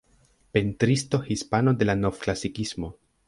[0.51, 2.95] Pentristo hispano de la Novklasikismo.